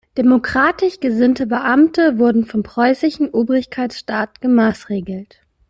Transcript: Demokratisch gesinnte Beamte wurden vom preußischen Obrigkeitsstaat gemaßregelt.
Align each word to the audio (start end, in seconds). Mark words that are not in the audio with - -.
Demokratisch 0.17 0.99
gesinnte 0.99 1.45
Beamte 1.45 2.17
wurden 2.17 2.47
vom 2.47 2.63
preußischen 2.63 3.29
Obrigkeitsstaat 3.29 4.41
gemaßregelt. 4.41 5.41